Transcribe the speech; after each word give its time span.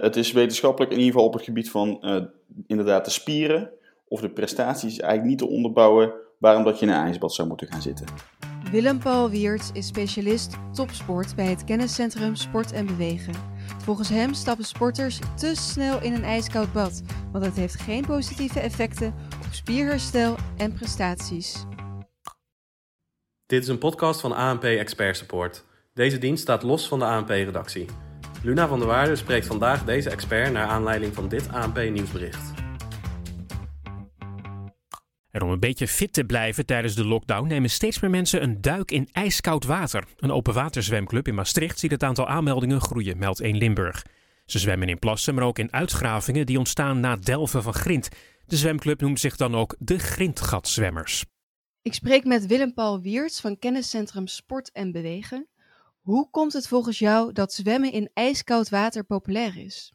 Het 0.00 0.16
is 0.16 0.32
wetenschappelijk 0.32 0.92
in 0.92 0.98
ieder 0.98 1.12
geval 1.12 1.26
op 1.26 1.34
het 1.34 1.42
gebied 1.42 1.70
van 1.70 1.98
uh, 2.00 2.22
inderdaad 2.66 3.04
de 3.04 3.10
spieren 3.10 3.70
of 4.08 4.20
de 4.20 4.30
prestaties 4.30 4.98
eigenlijk 4.98 5.30
niet 5.30 5.38
te 5.38 5.54
onderbouwen 5.54 6.12
waarom 6.38 6.64
dat 6.64 6.78
je 6.78 6.86
in 6.86 6.92
een 6.92 7.04
ijsbad 7.04 7.34
zou 7.34 7.48
moeten 7.48 7.72
gaan 7.72 7.82
zitten. 7.82 8.06
Willem-Paul 8.70 9.30
Wiertz 9.30 9.70
is 9.72 9.86
specialist 9.86 10.56
topsport 10.72 11.36
bij 11.36 11.46
het 11.46 11.64
kenniscentrum 11.64 12.34
Sport 12.34 12.72
en 12.72 12.86
Bewegen. 12.86 13.34
Volgens 13.78 14.08
hem 14.08 14.34
stappen 14.34 14.64
sporters 14.64 15.18
te 15.36 15.54
snel 15.54 16.02
in 16.02 16.12
een 16.12 16.24
ijskoud 16.24 16.72
bad, 16.72 17.02
want 17.32 17.44
het 17.44 17.56
heeft 17.56 17.80
geen 17.80 18.06
positieve 18.06 18.60
effecten 18.60 19.14
op 19.46 19.52
spierherstel 19.52 20.36
en 20.56 20.72
prestaties. 20.72 21.64
Dit 23.46 23.62
is 23.62 23.68
een 23.68 23.78
podcast 23.78 24.20
van 24.20 24.32
ANP 24.32 24.64
Expert 24.64 25.16
Support. 25.16 25.64
Deze 25.94 26.18
dienst 26.18 26.42
staat 26.42 26.62
los 26.62 26.88
van 26.88 26.98
de 26.98 27.04
ANP-redactie. 27.04 27.86
Luna 28.42 28.68
van 28.68 28.78
der 28.78 28.88
Waarde 28.88 29.16
spreekt 29.16 29.46
vandaag 29.46 29.84
deze 29.84 30.10
expert 30.10 30.52
naar 30.52 30.66
aanleiding 30.66 31.14
van 31.14 31.28
dit 31.28 31.48
ANP-nieuwsbericht. 31.52 32.52
En 35.30 35.42
om 35.42 35.50
een 35.50 35.60
beetje 35.60 35.88
fit 35.88 36.12
te 36.12 36.24
blijven 36.24 36.66
tijdens 36.66 36.94
de 36.94 37.04
lockdown 37.04 37.48
nemen 37.48 37.70
steeds 37.70 38.00
meer 38.00 38.10
mensen 38.10 38.42
een 38.42 38.60
duik 38.60 38.90
in 38.90 39.08
ijskoud 39.12 39.64
water. 39.64 40.04
Een 40.16 40.30
open 40.30 40.54
waterzwemclub 40.54 41.28
in 41.28 41.34
Maastricht 41.34 41.78
ziet 41.78 41.90
het 41.90 42.02
aantal 42.02 42.28
aanmeldingen 42.28 42.80
groeien, 42.80 43.18
meldt 43.18 43.40
1 43.40 43.56
Limburg. 43.56 44.06
Ze 44.44 44.58
zwemmen 44.58 44.88
in 44.88 44.98
plassen, 44.98 45.34
maar 45.34 45.44
ook 45.44 45.58
in 45.58 45.72
uitgravingen 45.72 46.46
die 46.46 46.58
ontstaan 46.58 47.00
na 47.00 47.16
delven 47.16 47.62
van 47.62 47.74
grind. 47.74 48.08
De 48.46 48.56
zwemclub 48.56 49.00
noemt 49.00 49.20
zich 49.20 49.36
dan 49.36 49.54
ook 49.54 49.76
de 49.78 49.98
Grindgatzwemmers. 49.98 51.24
Ik 51.82 51.94
spreek 51.94 52.24
met 52.24 52.46
Willem-Paul 52.46 53.00
Wiertz 53.00 53.40
van 53.40 53.58
kenniscentrum 53.58 54.26
Sport 54.26 54.72
en 54.72 54.92
Bewegen. 54.92 55.49
Hoe 56.10 56.30
komt 56.30 56.52
het 56.52 56.68
volgens 56.68 56.98
jou 56.98 57.32
dat 57.32 57.52
zwemmen 57.52 57.92
in 57.92 58.10
ijskoud 58.14 58.68
water 58.68 59.04
populair 59.04 59.56
is? 59.56 59.94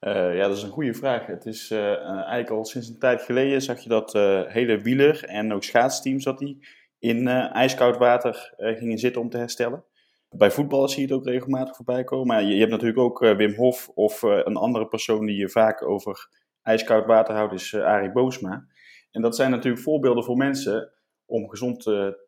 Uh, 0.00 0.36
ja, 0.36 0.48
dat 0.48 0.56
is 0.56 0.62
een 0.62 0.70
goede 0.70 0.94
vraag. 0.94 1.26
Het 1.26 1.46
is 1.46 1.70
uh, 1.70 1.94
eigenlijk 2.00 2.50
al 2.50 2.64
sinds 2.64 2.88
een 2.88 2.98
tijd 2.98 3.22
geleden 3.22 3.62
zag 3.62 3.80
je 3.80 3.88
dat 3.88 4.14
uh, 4.14 4.42
hele 4.46 4.80
wieler 4.80 5.24
en 5.24 5.52
ook 5.52 5.62
schaatsteams 5.62 6.24
dat 6.24 6.38
die 6.38 6.66
in 6.98 7.28
ijskoud 7.28 7.96
water 7.96 8.54
gingen 8.56 8.98
zitten 8.98 9.20
om 9.20 9.30
te 9.30 9.36
herstellen. 9.36 9.84
Bij 10.28 10.50
voetbal 10.50 10.88
zie 10.88 11.06
je 11.06 11.12
het 11.12 11.16
ook 11.16 11.26
regelmatig 11.26 11.76
voorbij 11.76 12.04
komen. 12.04 12.26
Maar 12.26 12.42
je, 12.42 12.52
je 12.52 12.58
hebt 12.58 12.70
natuurlijk 12.70 12.98
ook 12.98 13.18
Wim 13.18 13.54
Hof 13.54 13.88
of 13.88 14.22
een 14.22 14.56
andere 14.56 14.88
persoon 14.88 15.26
die 15.26 15.36
je 15.36 15.48
vaak 15.48 15.82
over 15.82 16.28
ijskoud 16.62 17.06
water 17.06 17.34
houdt, 17.34 17.52
is 17.52 17.74
Arie 17.74 18.12
Boosma. 18.12 18.66
En 19.10 19.22
dat 19.22 19.36
zijn 19.36 19.50
natuurlijk 19.50 19.82
voorbeelden 19.82 20.24
voor 20.24 20.36
mensen 20.36 20.92
om 21.26 21.48
gezond 21.48 21.82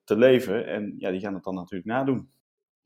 te 0.04 0.16
leven. 0.16 0.66
En 0.66 0.94
ja, 0.98 1.10
die 1.10 1.20
gaan 1.20 1.34
het 1.34 1.44
dan 1.44 1.54
natuurlijk 1.54 1.88
nadoen. 1.88 2.38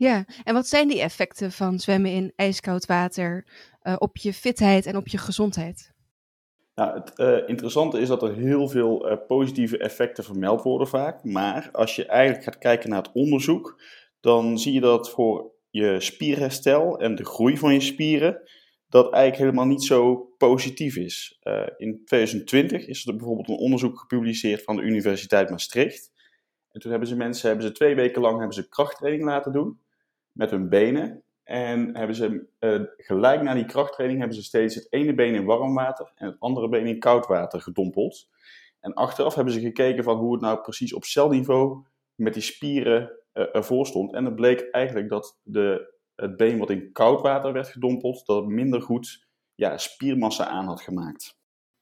Ja, 0.04 0.24
en 0.44 0.54
wat 0.54 0.66
zijn 0.66 0.88
die 0.88 1.00
effecten 1.00 1.52
van 1.52 1.78
zwemmen 1.78 2.10
in 2.10 2.32
ijskoud 2.36 2.86
water 2.86 3.46
uh, 3.82 3.96
op 3.98 4.16
je 4.16 4.32
fitheid 4.32 4.86
en 4.86 4.96
op 4.96 5.08
je 5.08 5.18
gezondheid? 5.18 5.92
Nou, 6.74 6.98
het 6.98 7.12
uh, 7.16 7.48
interessante 7.48 8.00
is 8.00 8.08
dat 8.08 8.22
er 8.22 8.34
heel 8.34 8.68
veel 8.68 9.10
uh, 9.10 9.16
positieve 9.26 9.78
effecten 9.78 10.24
vermeld 10.24 10.62
worden 10.62 10.88
vaak. 10.88 11.24
Maar 11.24 11.68
als 11.72 11.96
je 11.96 12.06
eigenlijk 12.06 12.44
gaat 12.44 12.58
kijken 12.58 12.90
naar 12.90 13.02
het 13.02 13.12
onderzoek, 13.12 13.82
dan 14.20 14.58
zie 14.58 14.72
je 14.72 14.80
dat 14.80 15.10
voor 15.10 15.52
je 15.70 16.00
spierherstel 16.00 16.98
en 16.98 17.14
de 17.14 17.24
groei 17.24 17.56
van 17.58 17.72
je 17.72 17.80
spieren, 17.80 18.42
dat 18.88 19.12
eigenlijk 19.12 19.42
helemaal 19.42 19.72
niet 19.72 19.84
zo 19.84 20.16
positief 20.38 20.96
is. 20.96 21.38
in 21.76 22.02
2020 22.04 22.86
is 22.86 23.06
er 23.06 23.16
bijvoorbeeld 23.16 23.48
een 23.48 23.56
onderzoek 23.56 23.98
gepubliceerd 23.98 24.62
van 24.62 24.76
de 24.76 24.82
Universiteit 24.82 25.50
Maastricht. 25.50 26.12
En 26.70 26.80
toen 26.80 26.90
hebben 26.90 27.08
ze 27.08 27.16
mensen 27.16 27.48
hebben 27.48 27.66
ze 27.66 27.72
twee 27.72 27.94
weken 27.94 28.20
lang 28.20 28.38
hebben 28.38 28.54
ze 28.54 28.68
krachttraining 28.68 29.24
laten 29.24 29.52
doen 29.52 29.82
met 30.34 30.50
hun 30.50 30.68
benen. 30.68 31.22
En 31.42 31.96
hebben 31.96 32.16
ze 32.16 32.46
uh, 32.60 32.80
gelijk 32.96 33.42
na 33.42 33.54
die 33.54 33.64
krachttraining 33.64 34.20
hebben 34.20 34.38
ze 34.38 34.44
steeds 34.44 34.74
het 34.74 34.86
ene 34.90 35.14
been 35.14 35.34
in 35.34 35.44
warm 35.44 35.74
water 35.74 36.12
en 36.14 36.26
het 36.26 36.36
andere 36.38 36.68
been 36.68 36.86
in 36.86 36.98
koud 36.98 37.26
water 37.26 37.60
gedompeld. 37.60 38.28
En 38.80 38.94
achteraf 38.94 39.34
hebben 39.34 39.54
ze 39.54 39.60
gekeken 39.60 40.04
van 40.04 40.16
hoe 40.16 40.32
het 40.32 40.40
nou 40.40 40.60
precies 40.60 40.94
op 40.94 41.04
celniveau 41.04 41.84
met 42.14 42.34
die 42.34 42.42
spieren 42.42 43.12
uh, 43.34 43.44
ervoor 43.52 43.86
stond. 43.86 44.12
En 44.12 44.24
het 44.24 44.34
bleek 44.34 44.68
eigenlijk 44.70 45.08
dat 45.08 45.38
de, 45.42 45.94
het 46.14 46.36
been 46.36 46.58
wat 46.58 46.70
in 46.70 46.92
koud 46.92 47.20
water 47.20 47.52
werd 47.52 47.68
gedompeld, 47.68 48.26
dat 48.26 48.36
het 48.36 48.52
minder 48.52 48.82
goed 48.82 49.26
ja, 49.54 49.78
spiermassa 49.78 50.46
aan 50.46 50.66
had 50.66 50.80
gemaakt. 50.80 51.36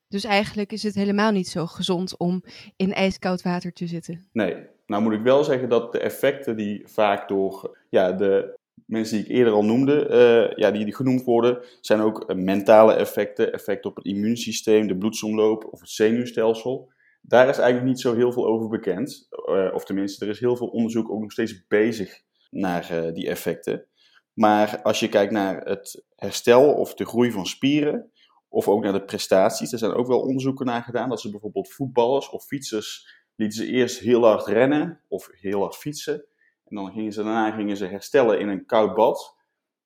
Dus 0.09 0.25
eigenlijk 0.25 0.73
is 0.73 0.83
het 0.83 0.95
helemaal 0.95 1.31
niet 1.31 1.49
zo 1.49 1.67
gezond 1.67 2.17
om 2.17 2.45
in 2.77 2.93
ijskoud 2.93 3.43
water 3.43 3.73
te 3.73 3.87
zitten. 3.87 4.29
Nee, 4.33 4.67
nou 4.93 5.05
moet 5.05 5.13
ik 5.13 5.23
wel 5.23 5.45
zeggen 5.45 5.69
dat 5.69 5.93
de 5.93 5.99
effecten 5.99 6.57
die 6.57 6.89
vaak 6.89 7.29
door 7.29 7.79
ja, 7.89 8.13
de 8.13 8.59
mensen 8.87 9.17
die 9.17 9.25
ik 9.25 9.31
eerder 9.31 9.53
al 9.53 9.65
noemde, 9.65 10.09
uh, 10.09 10.57
ja, 10.57 10.71
die, 10.71 10.95
genoemd 10.95 11.25
worden, 11.25 11.65
zijn 11.81 12.01
ook 12.01 12.31
uh, 12.31 12.37
mentale 12.37 12.93
effecten, 12.93 13.53
effecten 13.53 13.91
op 13.91 13.97
het 13.97 14.05
immuunsysteem, 14.05 14.87
de 14.87 14.97
bloedsomloop 14.97 15.69
of 15.71 15.81
het 15.81 15.89
zenuwstelsel. 15.89 16.93
Daar 17.23 17.49
is 17.49 17.59
eigenlijk 17.59 17.87
niet 17.87 18.01
zo 18.01 18.15
heel 18.15 18.33
veel 18.33 18.47
over 18.47 18.69
bekend. 18.69 19.29
Uh, 19.49 19.75
of 19.75 19.85
tenminste, 19.85 20.25
er 20.25 20.31
is 20.31 20.41
heel 20.41 20.57
veel 20.57 20.67
onderzoek 20.67 21.11
ook 21.11 21.21
nog 21.21 21.33
steeds 21.33 21.67
bezig 21.67 22.23
naar 22.51 23.13
die 23.13 23.29
effecten. 23.29 23.87
Maar 24.33 24.83
als 24.83 25.01
je 25.01 25.09
kijkt 25.09 25.33
naar 25.33 25.61
het 25.61 26.05
herstel 26.17 26.73
of 26.73 26.95
de 26.95 27.05
groei 27.07 27.31
van 27.31 27.47
spieren, 27.47 28.11
of 28.49 28.69
ook 28.69 28.83
naar 28.83 28.93
de 28.93 29.05
prestaties, 29.05 29.73
er 29.73 29.79
zijn 29.79 29.93
ook 29.93 30.07
wel 30.07 30.21
onderzoeken 30.21 30.67
naar 30.67 30.83
gedaan 30.83 31.09
dat 31.09 31.21
ze 31.21 31.31
bijvoorbeeld 31.31 31.73
voetballers 31.73 32.31
of 32.31 32.45
fietsers 32.45 33.22
lieten 33.37 33.59
ze 33.59 33.73
eerst 33.73 33.99
heel 33.99 34.25
hard 34.25 34.47
rennen 34.47 35.01
of 35.09 35.29
heel 35.33 35.61
hard 35.61 35.77
fietsen. 35.77 36.25
En 36.65 36.77
dan 36.77 36.93
gingen 36.93 37.13
ze 37.13 37.23
daarna 37.23 37.51
gingen 37.51 37.77
ze 37.77 37.87
herstellen 37.87 38.41
in 38.41 38.49
een 38.49 38.67
koud 38.67 38.95
bad. 38.95 39.37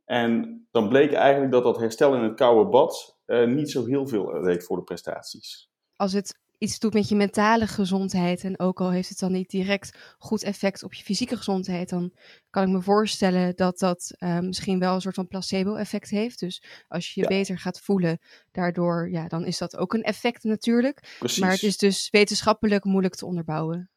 En 0.05 0.67
dan 0.71 0.89
bleek 0.89 1.13
eigenlijk 1.13 1.53
dat 1.53 1.63
dat 1.63 1.79
herstel 1.79 2.15
in 2.15 2.23
het 2.23 2.35
koude 2.35 2.71
bad 2.71 3.19
uh, 3.27 3.47
niet 3.47 3.71
zo 3.71 3.85
heel 3.85 4.07
veel 4.07 4.43
deed 4.43 4.65
voor 4.65 4.77
de 4.77 4.83
prestaties. 4.83 5.71
Als 5.97 6.13
het 6.13 6.39
iets 6.59 6.79
doet 6.79 6.95
met 6.95 7.09
je 7.09 7.15
mentale 7.15 7.67
gezondheid. 7.67 8.45
En 8.45 8.59
ook 8.59 8.81
al 8.81 8.91
heeft 8.91 9.09
het 9.09 9.19
dan 9.19 9.33
niet 9.33 9.51
direct 9.51 10.17
goed 10.19 10.43
effect 10.43 10.83
op 10.83 10.95
je 10.95 11.03
fysieke 11.03 11.37
gezondheid, 11.37 11.89
dan 11.89 12.13
kan 12.51 12.63
ik 12.63 12.69
me 12.69 12.83
voorstellen 12.83 13.57
dat 13.57 13.79
dat 13.79 14.15
uh, 14.19 14.39
misschien 14.39 14.79
wel 14.79 14.95
een 14.95 15.01
soort 15.01 15.15
van 15.15 15.29
placebo-effect 15.29 16.11
heeft. 16.11 16.41
Dus 16.41 16.63
als 16.89 17.15
je 17.15 17.21
je 17.21 17.27
ja. 17.31 17.37
beter 17.37 17.59
gaat 17.59 17.81
voelen, 17.81 18.19
daardoor, 18.53 19.11
ja, 19.11 19.29
dan 19.29 19.45
is 19.45 19.59
dat 19.59 19.77
ook 19.77 19.95
een 19.95 20.03
effect 20.03 20.45
natuurlijk. 20.45 21.17
Precies. 21.19 21.41
Maar 21.41 21.51
het 21.51 21.63
is 21.63 21.77
dus 21.77 22.11
wetenschappelijk 22.11 22.85
moeilijk 22.85 23.15
te 23.15 23.27
onderbouwen. 23.27 23.91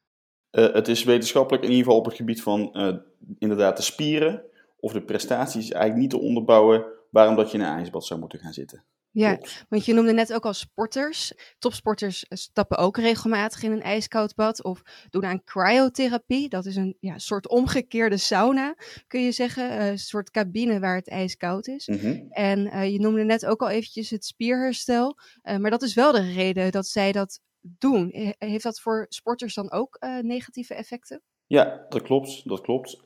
Uh, 0.50 0.72
het 0.72 0.88
is 0.88 1.04
wetenschappelijk 1.04 1.62
in 1.64 1.70
ieder 1.70 1.84
geval 1.84 1.98
op 1.98 2.04
het 2.04 2.14
gebied 2.14 2.42
van 2.42 2.70
uh, 2.72 2.96
inderdaad 3.38 3.76
de 3.76 3.82
spieren 3.82 4.42
of 4.76 4.92
de 4.92 5.02
prestaties 5.02 5.70
eigenlijk 5.70 5.96
niet 5.96 6.10
te 6.10 6.26
onderbouwen 6.26 6.84
waarom 7.10 7.36
dat 7.36 7.50
je 7.50 7.58
in 7.58 7.64
een 7.64 7.76
ijsbad 7.76 8.06
zou 8.06 8.20
moeten 8.20 8.38
gaan 8.38 8.52
zitten. 8.52 8.84
Ja, 9.12 9.38
want 9.68 9.84
je 9.84 9.94
noemde 9.94 10.12
net 10.12 10.32
ook 10.32 10.44
al 10.44 10.52
sporters. 10.52 11.32
Topsporters 11.58 12.24
stappen 12.28 12.78
ook 12.78 12.96
regelmatig 12.96 13.62
in 13.62 13.72
een 13.72 13.82
ijskoud 13.82 14.34
bad 14.34 14.64
of 14.64 14.82
doen 15.10 15.24
aan 15.24 15.44
cryotherapie. 15.44 16.48
Dat 16.48 16.66
is 16.66 16.76
een 16.76 16.96
ja, 17.00 17.18
soort 17.18 17.48
omgekeerde 17.48 18.16
sauna, 18.16 18.74
kun 19.06 19.22
je 19.22 19.32
zeggen. 19.32 19.70
Uh, 19.70 19.88
een 19.88 19.98
soort 19.98 20.30
cabine 20.30 20.80
waar 20.80 20.96
het 20.96 21.08
ijskoud 21.08 21.66
is. 21.66 21.86
Mhm. 21.86 22.06
Mm 22.06 22.12
-hmm. 22.12 22.30
En 22.30 22.66
uh, 22.66 22.92
je 22.92 23.00
noemde 23.00 23.24
net 23.24 23.46
ook 23.46 23.60
al 23.60 23.68
eventjes 23.68 24.10
het 24.10 24.24
spierherstel. 24.24 25.18
Uh, 25.42 25.56
maar 25.56 25.70
dat 25.70 25.82
is 25.82 25.94
wel 25.94 26.12
de 26.12 26.32
reden 26.32 26.72
dat 26.72 26.86
zij 26.86 27.12
dat 27.12 27.40
doen. 27.60 28.34
Heeft 28.38 28.62
dat 28.62 28.80
voor 28.80 29.06
sporters 29.08 29.54
dan 29.54 29.70
ook 29.70 29.98
negatieve 30.20 30.74
effecten? 30.74 31.22
Ja, 31.46 31.86
dat 31.88 32.02
klopt. 32.02 32.48
Dat 32.48 32.60
klopt. 32.60 33.02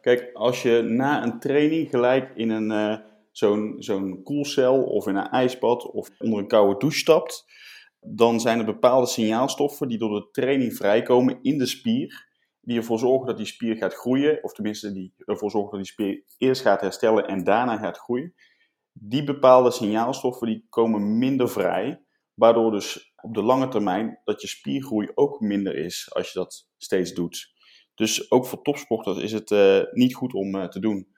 kijk, 0.00 0.30
als 0.32 0.62
je 0.62 0.82
na 0.82 1.22
een 1.22 1.38
training 1.38 1.90
gelijk 1.90 2.30
in 2.34 2.50
een 2.50 3.02
zo'n 3.38 3.74
zo'n 3.78 4.22
koelcel 4.22 4.82
of 4.82 5.06
in 5.06 5.16
een 5.16 5.28
ijsbad 5.28 5.90
of 5.90 6.10
onder 6.18 6.38
een 6.38 6.48
koude 6.48 6.78
douche 6.78 6.98
stapt, 6.98 7.44
dan 8.00 8.40
zijn 8.40 8.58
er 8.58 8.64
bepaalde 8.64 9.06
signaalstoffen 9.06 9.88
die 9.88 9.98
door 9.98 10.20
de 10.20 10.28
training 10.30 10.74
vrijkomen 10.74 11.38
in 11.42 11.58
de 11.58 11.66
spier, 11.66 12.26
die 12.60 12.76
ervoor 12.76 12.98
zorgen 12.98 13.26
dat 13.26 13.36
die 13.36 13.46
spier 13.46 13.76
gaat 13.76 13.94
groeien, 13.94 14.44
of 14.44 14.52
tenminste 14.52 14.92
die 14.92 15.14
ervoor 15.16 15.50
zorgen 15.50 15.70
dat 15.70 15.80
die 15.80 15.92
spier 15.92 16.24
eerst 16.38 16.62
gaat 16.62 16.80
herstellen 16.80 17.26
en 17.26 17.44
daarna 17.44 17.76
gaat 17.76 17.98
groeien. 17.98 18.34
Die 18.92 19.24
bepaalde 19.24 19.70
signaalstoffen 19.70 20.46
die 20.46 20.66
komen 20.68 21.18
minder 21.18 21.48
vrij, 21.50 22.04
waardoor 22.34 22.70
dus 22.70 23.14
op 23.22 23.34
de 23.34 23.42
lange 23.42 23.68
termijn 23.68 24.20
dat 24.24 24.40
je 24.40 24.48
spiergroei 24.48 25.08
ook 25.14 25.40
minder 25.40 25.76
is 25.76 26.14
als 26.14 26.32
je 26.32 26.38
dat 26.38 26.68
steeds 26.76 27.12
doet. 27.12 27.52
Dus 27.94 28.30
ook 28.30 28.46
voor 28.46 28.62
topsporters 28.62 29.18
is 29.18 29.32
het 29.32 29.50
uh, 29.50 29.82
niet 29.92 30.14
goed 30.14 30.34
om 30.34 30.54
uh, 30.54 30.68
te 30.68 30.80
doen. 30.80 31.16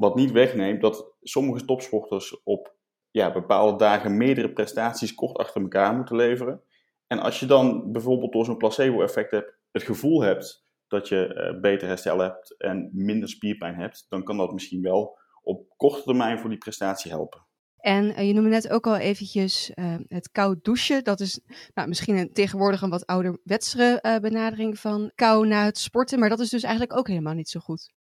Wat 0.00 0.14
niet 0.14 0.30
wegneemt 0.30 0.80
dat 0.80 1.14
sommige 1.22 1.64
topsporters 1.64 2.42
op 2.42 2.74
ja, 3.10 3.32
bepaalde 3.32 3.78
dagen 3.78 4.16
meerdere 4.16 4.52
prestaties 4.52 5.14
kort 5.14 5.36
achter 5.36 5.60
elkaar 5.60 5.94
moeten 5.94 6.16
leveren. 6.16 6.62
En 7.06 7.18
als 7.18 7.40
je 7.40 7.46
dan 7.46 7.92
bijvoorbeeld 7.92 8.32
door 8.32 8.44
zo'n 8.44 8.56
placebo-effect 8.56 9.30
hebt, 9.30 9.58
het 9.70 9.82
gevoel 9.82 10.22
hebt 10.22 10.66
dat 10.88 11.08
je 11.08 11.50
uh, 11.54 11.60
beter 11.60 11.88
herstel 11.88 12.18
hebt 12.18 12.56
en 12.56 12.90
minder 12.92 13.28
spierpijn 13.28 13.74
hebt, 13.74 14.06
dan 14.08 14.24
kan 14.24 14.36
dat 14.36 14.52
misschien 14.52 14.82
wel 14.82 15.18
op 15.42 15.68
korte 15.76 16.02
termijn 16.02 16.38
voor 16.38 16.50
die 16.50 16.58
prestatie 16.58 17.10
helpen. 17.10 17.46
En 17.76 18.04
uh, 18.04 18.26
je 18.26 18.32
noemde 18.32 18.50
net 18.50 18.70
ook 18.70 18.86
al 18.86 18.96
eventjes 18.96 19.72
uh, 19.74 19.94
het 20.06 20.30
koud 20.30 20.64
douchen. 20.64 21.04
Dat 21.04 21.20
is 21.20 21.40
nou, 21.74 21.88
misschien 21.88 22.16
een, 22.16 22.32
tegenwoordig 22.32 22.82
een 22.82 22.90
wat 22.90 23.06
ouderwetsere 23.06 24.18
benadering 24.20 24.78
van 24.78 25.12
kou 25.14 25.46
na 25.46 25.64
het 25.64 25.78
sporten. 25.78 26.18
Maar 26.18 26.28
dat 26.28 26.40
is 26.40 26.50
dus 26.50 26.62
eigenlijk 26.62 26.98
ook 26.98 27.08
helemaal 27.08 27.34
niet 27.34 27.48
zo 27.48 27.60
goed. 27.60 27.98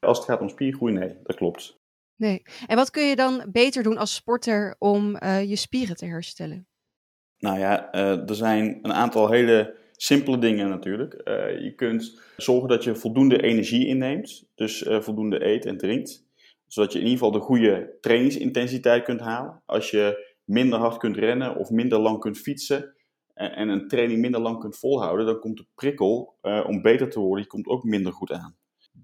Als 0.00 0.18
het 0.18 0.26
gaat 0.26 0.40
om 0.40 0.48
spiergroei, 0.48 0.92
nee, 0.92 1.16
dat 1.22 1.36
klopt. 1.36 1.78
Nee. 2.16 2.42
En 2.66 2.76
wat 2.76 2.90
kun 2.90 3.02
je 3.02 3.16
dan 3.16 3.44
beter 3.52 3.82
doen 3.82 3.96
als 3.96 4.14
sporter 4.14 4.76
om 4.78 5.16
uh, 5.22 5.44
je 5.44 5.56
spieren 5.56 5.96
te 5.96 6.06
herstellen? 6.06 6.66
Nou 7.38 7.58
ja, 7.58 7.94
uh, 7.94 8.28
er 8.28 8.34
zijn 8.34 8.78
een 8.82 8.92
aantal 8.92 9.30
hele 9.30 9.76
simpele 9.92 10.38
dingen 10.38 10.68
natuurlijk. 10.68 11.14
Uh, 11.24 11.60
je 11.60 11.74
kunt 11.74 12.20
zorgen 12.36 12.68
dat 12.68 12.84
je 12.84 12.94
voldoende 12.94 13.42
energie 13.42 13.86
inneemt, 13.86 14.48
dus 14.54 14.84
voldoende 14.88 15.44
eet 15.44 15.64
en 15.64 15.76
drinkt. 15.78 16.24
Zodat 16.66 16.92
je 16.92 16.98
in 16.98 17.04
ieder 17.04 17.18
geval 17.18 17.40
de 17.40 17.46
goede 17.46 17.96
trainingsintensiteit 18.00 19.04
kunt 19.04 19.20
halen. 19.20 19.62
Als 19.66 19.90
je 19.90 20.34
minder 20.44 20.78
hard 20.78 20.96
kunt 20.96 21.16
rennen 21.16 21.56
of 21.56 21.70
minder 21.70 21.98
lang 21.98 22.20
kunt 22.20 22.38
fietsen 22.38 22.94
en, 23.34 23.52
en 23.52 23.68
een 23.68 23.88
training 23.88 24.20
minder 24.20 24.40
lang 24.40 24.60
kunt 24.60 24.78
volhouden, 24.78 25.26
dan 25.26 25.38
komt 25.38 25.56
de 25.56 25.66
prikkel 25.74 26.38
om 26.66 26.82
beter 26.82 27.10
te 27.10 27.20
worden, 27.20 27.40
die 27.40 27.50
komt 27.50 27.66
ook 27.66 27.84
minder 27.84 28.12
goed 28.12 28.32
aan. 28.32 28.56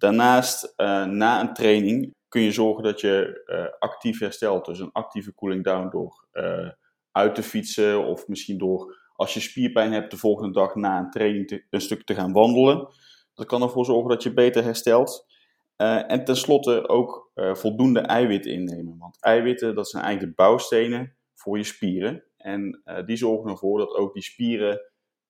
Daarnaast, 0.03 0.73
na 1.07 1.41
een 1.41 1.55
training, 1.55 2.15
kun 2.29 2.43
je 2.43 2.53
zorgen 2.53 2.83
dat 2.83 3.01
je 3.01 3.43
uh, 3.47 3.79
actief 3.79 4.19
herstelt. 4.19 4.65
Dus 4.65 4.79
een 4.79 4.93
actieve 4.93 5.35
cooling 5.35 5.65
down 5.65 5.89
door 5.91 6.27
uh, 6.33 6.69
uit 7.13 7.35
te 7.35 7.43
fietsen 7.43 8.05
of 8.05 8.29
misschien 8.29 8.59
door 8.59 9.11
als 9.15 9.35
je 9.35 9.41
spierpijn 9.41 9.93
hebt 9.93 10.11
de 10.11 10.17
volgende 10.17 10.53
dag 10.53 10.75
na 10.75 10.99
een 10.99 11.11
training 11.11 11.67
een 11.71 11.81
stuk 11.81 12.05
te 12.05 12.15
gaan 12.15 12.33
wandelen. 12.33 12.89
Dat 13.35 13.47
kan 13.47 13.63
ervoor 13.63 13.85
zorgen 13.85 14.09
dat 14.09 14.23
je 14.23 14.35
beter 14.35 14.65
herstelt. 14.65 15.27
En 15.77 16.25
tenslotte 16.25 16.89
ook 16.89 17.31
voldoende 17.35 18.01
eiwitten 18.01 18.53
innemen. 18.53 18.99
Want 18.99 19.23
eiwitten 19.23 19.75
dat 19.75 19.89
zijn 19.89 20.03
eigenlijk 20.05 20.37
de 20.37 20.43
bouwstenen 20.43 21.17
voor 21.35 21.57
je 21.57 21.65
spieren. 21.65 22.25
En 22.37 22.83
die 23.07 23.17
zorgen 23.17 23.51
ervoor 23.51 23.79
dat 23.79 23.95
ook 23.95 24.15
die 24.15 24.23
spieren 24.23 24.81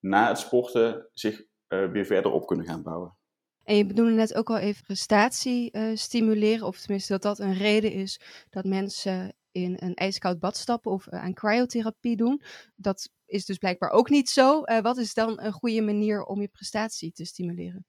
na 0.00 0.28
het 0.28 0.38
sporten 0.38 1.08
zich 1.12 1.42
weer 1.68 2.06
verder 2.06 2.32
op 2.32 2.46
kunnen 2.46 2.66
gaan 2.66 2.82
bouwen. 2.82 3.16
En 3.64 3.76
je 3.76 3.86
bedoelde 3.86 4.12
net 4.12 4.34
ook 4.34 4.50
al 4.50 4.58
even 4.58 4.84
prestatie 4.84 5.70
uh, 5.72 5.90
stimuleren, 5.94 6.66
of 6.66 6.78
tenminste 6.78 7.12
dat 7.12 7.22
dat 7.22 7.38
een 7.38 7.54
reden 7.54 7.92
is 7.92 8.20
dat 8.50 8.64
mensen 8.64 9.32
in 9.52 9.76
een 9.80 9.94
ijskoud 9.94 10.38
bad 10.38 10.56
stappen 10.56 10.90
of 10.90 11.06
uh, 11.06 11.22
aan 11.22 11.34
cryotherapie 11.34 12.16
doen. 12.16 12.42
Dat 12.76 13.08
is 13.26 13.44
dus 13.44 13.58
blijkbaar 13.58 13.90
ook 13.90 14.10
niet 14.10 14.28
zo. 14.28 14.62
Uh, 14.64 14.80
wat 14.80 14.96
is 14.96 15.14
dan 15.14 15.40
een 15.40 15.52
goede 15.52 15.82
manier 15.82 16.24
om 16.24 16.40
je 16.40 16.48
prestatie 16.48 17.12
te 17.12 17.24
stimuleren? 17.24 17.86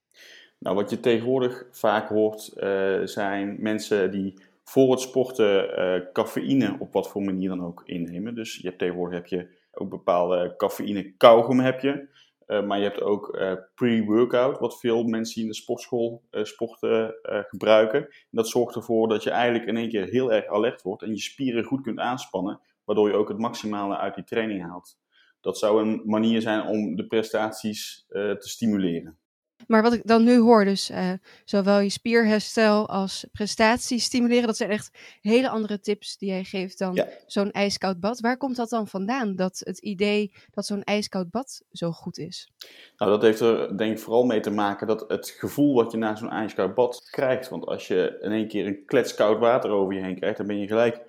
Nou, 0.60 0.76
wat 0.76 0.90
je 0.90 1.00
tegenwoordig 1.00 1.66
vaak 1.72 2.10
hoort, 2.10 2.52
zijn 3.04 3.56
mensen 3.60 4.12
die 4.12 4.34
voor 4.64 4.92
het 4.92 5.00
sporten 5.00 6.10
cafeïne 6.14 6.76
op 6.80 6.94
wat 6.94 7.10
voor 7.10 7.22
manier 7.22 7.50
dan 7.50 7.66
ook 7.66 7.82
innemen. 7.86 8.36
Dus 8.36 8.56
je 8.56 8.68
hebt 8.68 8.80
tegenwoordig 8.80 9.16
heb 9.16 9.28
je 9.28 9.48
ook 9.72 9.90
bepaalde 9.90 10.54
cafeïne 10.58 11.12
kauwgom 11.18 11.60
heb 11.60 11.80
je. 11.80 12.08
Uh, 12.48 12.66
maar 12.66 12.78
je 12.78 12.84
hebt 12.84 13.02
ook 13.02 13.36
uh, 13.36 13.54
pre-workout, 13.76 14.60
wat 14.60 14.80
veel 14.80 15.04
mensen 15.04 15.42
in 15.42 15.48
de 15.48 15.54
sportschool 15.54 16.24
uh, 16.32 16.44
sporten 16.44 17.16
gebruiken. 17.48 18.00
En 18.02 18.10
dat 18.30 18.48
zorgt 18.48 18.76
ervoor 18.76 19.08
dat 19.08 19.24
je 19.24 19.30
eigenlijk 19.30 19.66
in 19.66 19.78
één 19.78 19.90
keer 19.90 20.06
heel 20.06 20.32
erg 20.32 20.48
alert 20.48 20.82
wordt 20.82 21.04
en 21.04 21.10
je 21.10 21.20
spieren 21.20 21.64
goed 21.64 21.82
kunt 21.82 22.00
aanspannen, 22.00 22.62
waardoor 22.86 23.10
je 23.10 23.16
ook 23.16 23.28
het 23.28 23.38
maximale 23.38 23.98
uit 23.98 24.16
die 24.16 24.24
training 24.24 24.62
haalt. 24.62 25.00
Dat 25.42 25.58
zou 25.58 25.82
een 25.82 26.02
manier 26.06 26.42
zijn 26.42 26.68
om 26.68 26.96
de 26.96 27.08
prestaties 27.08 28.06
te 28.10 28.36
stimuleren. 28.40 29.18
Maar 29.68 29.82
wat 29.82 29.94
ik 29.94 30.02
dan 30.08 30.24
nu 30.24 30.38
hoor, 30.38 30.66
dus 30.66 30.92
uh, 30.92 31.12
zowel 31.46 31.80
je 31.80 31.90
spierherstel 31.90 32.90
als 32.90 33.26
prestatie 33.32 34.00
stimuleren, 34.00 34.48
dat 34.48 34.58
zijn 34.58 34.70
echt 34.70 34.98
hele 35.22 35.50
andere 35.50 35.80
tips 35.80 36.18
die 36.18 36.30
jij 36.30 36.44
geeft 36.44 36.78
dan 36.80 36.94
ja. 36.94 37.08
zo'n 37.26 37.52
ijskoud 37.52 38.00
bad. 38.00 38.20
Waar 38.20 38.38
komt 38.38 38.56
dat 38.56 38.70
dan 38.70 38.88
vandaan, 38.88 39.36
dat 39.36 39.62
het 39.66 39.80
idee 39.80 40.32
dat 40.52 40.66
zo'n 40.66 40.84
ijskoud 40.84 41.30
bad 41.30 41.62
zo 41.72 41.92
goed 41.92 42.18
is? 42.18 42.52
Nou, 42.98 43.12
dat 43.12 43.22
heeft 43.22 43.40
er 43.40 43.78
denk 43.78 43.92
ik 43.92 44.00
vooral 44.00 44.24
mee 44.24 44.40
te 44.40 44.52
maken 44.52 44.88
dat 44.88 45.06
het 45.08 45.30
gevoel 45.30 45.74
wat 45.76 45.92
je 45.92 45.98
na 45.98 46.16
zo'n 46.16 46.30
ijskoud 46.30 46.74
bad 46.74 47.08
krijgt. 47.10 47.50
Want 47.50 47.66
als 47.66 47.88
je 47.88 48.18
in 48.22 48.32
één 48.32 48.48
keer 48.48 48.68
een 48.68 48.86
kletskoud 48.86 49.40
water 49.40 49.70
over 49.70 49.94
je 49.94 50.02
heen 50.04 50.20
krijgt, 50.20 50.38
dan 50.38 50.48
ben 50.48 50.60
je 50.60 50.68
gelijk 50.68 51.02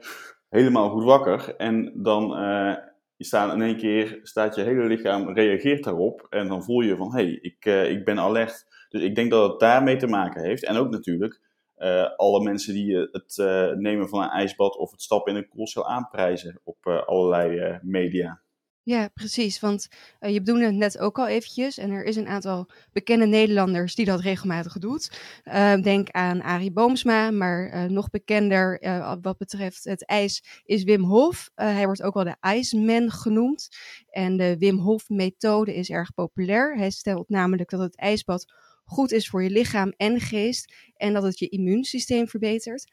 helemaal 0.48 0.90
goed 0.90 1.04
wakker. 1.04 1.54
En 1.56 1.92
dan... 1.94 2.42
Uh, 2.42 2.92
je 3.16 3.24
staat 3.24 3.54
in 3.54 3.62
één 3.62 3.76
keer, 3.76 4.18
staat 4.22 4.54
je 4.54 4.62
hele 4.62 4.84
lichaam 4.84 5.28
reageert 5.28 5.84
daarop. 5.84 6.26
En 6.30 6.48
dan 6.48 6.64
voel 6.64 6.80
je 6.80 6.96
van, 6.96 7.16
hé, 7.16 7.22
hey, 7.22 7.38
ik, 7.40 7.64
uh, 7.64 7.90
ik 7.90 8.04
ben 8.04 8.18
alert. 8.18 8.66
Dus 8.88 9.02
ik 9.02 9.14
denk 9.14 9.30
dat 9.30 9.50
het 9.50 9.60
daarmee 9.60 9.96
te 9.96 10.06
maken 10.06 10.42
heeft. 10.42 10.64
En 10.64 10.76
ook 10.76 10.90
natuurlijk 10.90 11.40
uh, 11.78 12.16
alle 12.16 12.42
mensen 12.42 12.74
die 12.74 12.96
het 12.96 13.36
uh, 13.40 13.72
nemen 13.72 14.08
van 14.08 14.22
een 14.22 14.28
ijsbad 14.30 14.76
of 14.76 14.90
het 14.90 15.02
stappen 15.02 15.32
in 15.32 15.38
een 15.38 15.48
koelcel 15.48 15.88
aanprijzen 15.88 16.60
op 16.64 16.86
allerlei 16.86 17.78
media. 17.82 18.42
Ja, 18.86 19.08
precies. 19.08 19.60
Want 19.60 19.88
uh, 20.20 20.32
je 20.32 20.38
bedoelde 20.38 20.64
het 20.64 20.74
net 20.74 20.98
ook 20.98 21.18
al 21.18 21.26
eventjes. 21.26 21.78
En 21.78 21.90
er 21.90 22.04
is 22.04 22.16
een 22.16 22.28
aantal 22.28 22.70
bekende 22.92 23.26
Nederlanders 23.26 23.94
die 23.94 24.04
dat 24.04 24.20
regelmatig 24.20 24.78
doet. 24.78 25.10
Uh, 25.44 25.74
denk 25.76 26.10
aan 26.10 26.42
Arie 26.42 26.72
Boomsma, 26.72 27.30
maar 27.30 27.74
uh, 27.74 27.84
nog 27.84 28.10
bekender 28.10 28.78
wat 29.20 29.36
betreft 29.38 29.84
het 29.84 30.06
ijs 30.06 30.62
is 30.64 30.82
Wim 30.82 31.04
Hof. 31.04 31.50
hij 31.54 31.84
wordt 31.84 32.02
ook 32.02 32.14
wel 32.14 32.24
de 32.24 32.56
Iceman 32.56 33.10
genoemd. 33.10 33.68
En 34.10 34.36
de 34.36 34.58
Wim 34.58 34.78
Hof 34.78 35.08
methode 35.08 35.74
is 35.74 35.90
erg 35.90 36.14
populair. 36.14 36.76
Hij 36.76 36.90
stelt 36.90 37.28
namelijk 37.28 37.70
dat 37.70 37.80
het 37.80 37.96
ijsbad 37.96 38.52
goed 38.84 39.12
is 39.12 39.28
voor 39.28 39.42
je 39.42 39.50
lichaam 39.50 39.92
en 39.96 40.20
geest. 40.20 40.74
En 40.96 41.12
dat 41.12 41.22
het 41.22 41.38
je 41.38 41.48
immuunsysteem 41.48 42.28
verbetert. 42.28 42.92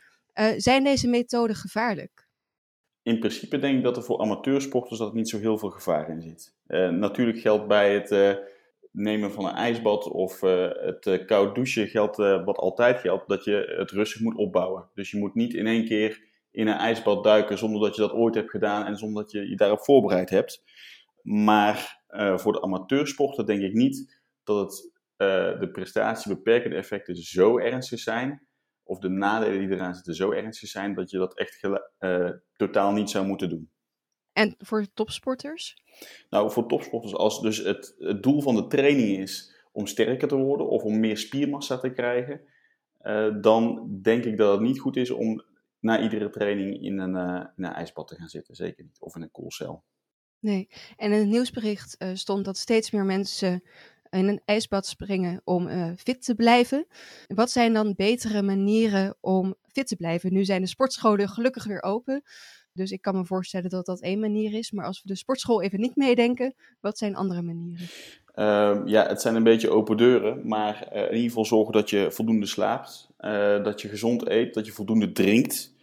zijn 0.58 0.84
deze 0.84 1.08
methoden 1.08 1.56
gevaarlijk? 1.56 2.21
In 3.04 3.20
principe 3.20 3.60
denk 3.60 3.78
ik 3.78 3.84
dat 3.84 3.98
er 3.98 4.04
voor 4.04 4.20
amateursporters 4.20 5.00
dat 5.00 5.14
niet 5.14 5.30
zo 5.30 5.40
heel 5.40 5.58
veel 5.58 5.70
gevaar 5.70 6.10
in 6.10 6.22
zit. 6.22 6.56
Uh, 6.68 6.90
natuurlijk 6.90 7.40
geldt 7.40 7.68
bij 7.68 7.94
het 7.94 8.12
uh, 8.12 8.36
nemen 8.92 9.32
van 9.32 9.46
een 9.46 9.56
ijsbad 9.56 10.08
of 10.08 10.42
uh, 10.42 10.70
het 10.72 11.26
koud 11.26 11.56
douchen 11.56 11.88
geldt 11.88 12.18
wat 12.18 12.58
altijd 12.58 13.00
geldt, 13.00 13.28
dat 13.28 13.44
je 13.44 13.76
het 13.78 13.92
rustig 13.92 14.22
moet 14.22 14.36
opbouwen. 14.36 14.90
Dus 14.94 15.12
je 15.12 15.18
moet 15.18 15.36
niet 15.36 15.54
in 15.54 15.68
één 15.68 15.86
keer 15.86 16.24
in 16.52 16.68
een 16.68 16.78
ijsbad 16.78 17.24
duiken 17.24 17.58
zonder 17.58 17.82
dat 17.82 17.96
je 17.96 18.02
dat 18.02 18.12
ooit 18.12 18.36
hebt 18.36 18.50
gedaan 18.50 18.86
en 18.86 18.98
zonder 18.98 19.24
dat 19.24 19.32
je 19.32 19.50
je 19.50 19.56
daarop 19.56 19.84
voorbereid 19.84 20.30
hebt. 20.30 20.64
Maar 21.22 22.00
voor 22.36 22.54
de 22.54 22.62
amateursporter 22.62 23.46
denk 23.46 23.62
ik 23.62 23.74
niet 23.74 24.22
dat 24.44 24.60
het 24.60 24.92
de 25.60 25.70
prestatiebeperkende 25.72 26.76
effecten 26.76 27.16
zo 27.16 27.58
ernstig 27.58 28.00
zijn 28.00 28.48
of 28.84 29.00
de 29.00 29.10
nadelen 29.10 29.60
die 29.60 29.70
eraan 29.70 29.96
zitten 29.96 30.16
zo 30.16 30.32
ernstig 30.32 30.70
zijn 30.70 30.94
dat 30.94 31.10
je 31.10 31.18
dat 31.18 31.38
echt 31.38 31.64
uh, 32.00 32.30
totaal 32.56 32.92
niet 32.92 33.10
zou 33.10 33.26
moeten 33.26 33.50
doen. 33.50 33.72
En 34.34 34.56
voor 34.58 34.86
topsporters? 34.94 35.84
Nou, 36.30 36.52
voor 36.52 36.68
topsporters, 36.68 37.14
als 37.14 37.42
dus 37.42 37.58
het, 37.58 37.96
het 37.98 38.24
doel 38.24 38.42
van 38.42 38.56
de 38.56 38.68
training 38.68 39.18
is 39.18 39.56
om 39.72 39.88
sterker 39.88 40.28
te 40.28 40.36
worden 40.36 40.70
of 40.70 40.84
om 40.84 41.00
meer 41.00 41.18
spiermassa 41.18 41.78
te 41.78 41.92
krijgen, 41.92 42.42
uh, 43.02 43.42
dan 43.42 43.90
denk 44.02 44.24
ik 44.24 44.38
dat 44.38 44.52
het 44.52 44.62
niet 44.62 44.80
goed 44.80 44.98
is 44.98 45.12
om 45.12 45.44
na 45.80 46.02
iedere 46.02 46.30
training 46.30 46.82
in 46.82 47.00
een, 47.00 47.16
uh, 47.16 47.46
in 47.56 47.64
een 47.64 47.74
ijsbad 47.74 48.08
te 48.08 48.16
gaan 48.16 48.30
zitten. 48.30 48.56
Zeker 48.56 48.84
niet. 48.84 49.00
Of 49.00 49.16
in 49.16 49.22
een 49.22 49.32
koelcel. 49.32 49.84
Nee. 50.40 50.70
En 50.98 51.12
in 51.12 51.20
het 51.20 51.28
nieuwsbericht 51.28 51.98
stond 52.14 52.46
dat 52.46 52.58
steeds 52.58 52.92
meer 52.92 53.06
mensen 53.06 53.64
in 54.12 54.28
een 54.28 54.42
ijsbad 54.46 54.86
springen 54.86 55.42
om 55.44 55.68
uh, 55.68 55.92
fit 55.98 56.26
te 56.26 56.36
blijven. 56.36 56.86
Wat 57.28 57.52
zijn 57.52 57.74
dan 57.74 57.94
betere 57.96 58.42
manieren 58.42 59.16
om 59.20 59.56
fit 59.68 59.88
te 59.88 59.96
blijven? 59.96 60.34
Nu 60.34 60.46
zijn 60.46 60.62
de 60.62 60.68
sportscholen 60.68 61.30
gelukkig 61.30 61.66
weer 61.66 61.84
open. 61.84 62.24
Dus 62.74 62.92
ik 62.92 63.02
kan 63.02 63.16
me 63.16 63.26
voorstellen 63.26 63.70
dat 63.70 63.86
dat 63.86 64.02
één 64.02 64.20
manier 64.20 64.54
is. 64.54 64.72
Maar 64.72 64.86
als 64.86 65.02
we 65.02 65.08
de 65.08 65.16
sportschool 65.16 65.62
even 65.62 65.80
niet 65.80 65.96
meedenken, 65.96 66.54
wat 66.80 66.98
zijn 66.98 67.16
andere 67.16 67.42
manieren? 67.42 67.88
Uh, 68.36 68.82
ja, 68.86 69.08
het 69.08 69.22
zijn 69.22 69.36
een 69.36 69.44
beetje 69.44 69.70
open 69.70 69.98
deuren. 69.98 70.48
Maar 70.48 70.88
uh, 70.94 71.02
in 71.02 71.14
ieder 71.14 71.28
geval 71.28 71.46
zorgen 71.46 71.74
dat 71.74 71.90
je 71.90 72.12
voldoende 72.12 72.46
slaapt. 72.46 73.10
Uh, 73.20 73.64
dat 73.64 73.82
je 73.82 73.88
gezond 73.88 74.28
eet. 74.30 74.54
Dat 74.54 74.66
je 74.66 74.72
voldoende 74.72 75.12
drinkt. 75.12 75.74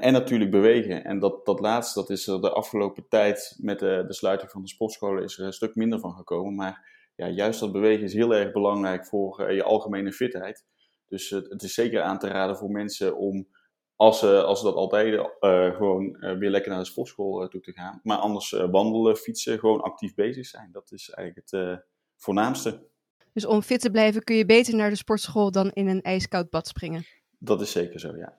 en 0.00 0.12
natuurlijk 0.12 0.50
bewegen. 0.50 1.04
En 1.04 1.18
dat, 1.18 1.46
dat 1.46 1.60
laatste, 1.60 2.00
dat 2.00 2.10
is 2.10 2.26
er 2.26 2.40
de 2.40 2.50
afgelopen 2.50 3.04
tijd 3.08 3.56
met 3.58 3.78
de, 3.78 4.04
de 4.06 4.14
sluiting 4.14 4.50
van 4.50 4.62
de 4.62 4.68
sportscholen 4.68 5.24
is 5.24 5.38
er 5.38 5.46
een 5.46 5.52
stuk 5.52 5.74
minder 5.74 6.00
van 6.00 6.14
gekomen. 6.14 6.54
Maar 6.54 6.99
ja, 7.20 7.28
juist 7.28 7.60
dat 7.60 7.72
bewegen 7.72 8.04
is 8.04 8.14
heel 8.14 8.34
erg 8.34 8.52
belangrijk 8.52 9.06
voor 9.06 9.40
uh, 9.40 9.54
je 9.54 9.62
algemene 9.62 10.12
fitheid. 10.12 10.64
Dus 11.08 11.30
het 11.30 11.62
is 11.62 11.74
zeker 11.74 12.02
aan 12.02 12.18
te 12.18 12.28
raden 12.28 12.56
voor 12.56 12.70
mensen 12.70 13.16
om, 13.16 13.48
als 13.96 14.18
ze, 14.18 14.42
als 14.42 14.58
ze 14.58 14.64
dat 14.64 14.74
altijd 14.74 15.14
uh, 15.14 15.76
gewoon 15.76 16.16
weer 16.38 16.50
lekker 16.50 16.70
naar 16.70 16.80
de 16.80 16.86
sportschool 16.86 17.48
toe 17.48 17.60
te 17.60 17.72
gaan. 17.72 18.00
Maar 18.02 18.16
anders 18.16 18.50
wandelen, 18.50 19.16
fietsen, 19.16 19.58
gewoon 19.58 19.80
actief 19.80 20.14
bezig 20.14 20.46
zijn. 20.46 20.68
Dat 20.72 20.92
is 20.92 21.10
eigenlijk 21.10 21.50
het 21.50 21.84
voornaamste. 22.16 22.88
Dus 23.32 23.46
om 23.46 23.62
fit 23.62 23.80
te 23.80 23.90
blijven 23.90 24.24
kun 24.24 24.36
je 24.36 24.46
beter 24.46 24.76
naar 24.76 24.90
de 24.90 24.96
sportschool 24.96 25.50
dan 25.50 25.70
in 25.70 25.88
een 25.88 26.02
ijskoud 26.02 26.50
bad 26.50 26.66
springen? 26.66 27.04
Dat 27.38 27.60
is 27.60 27.72
zeker 27.72 28.00
zo, 28.00 28.16
ja. 28.16 28.38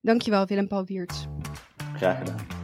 Dankjewel 0.00 0.46
Willem-Paul 0.46 0.84
Wiertz. 0.84 1.26
Graag 1.94 2.18
gedaan. 2.18 2.63